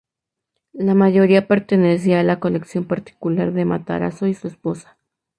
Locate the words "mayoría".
0.95-1.47